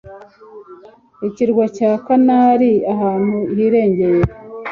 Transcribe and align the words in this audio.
Ikirwa 1.27 1.63
cya 1.77 1.91
Canary 2.05 2.71
ahantu 2.93 3.37
hirengeye, 3.55 4.21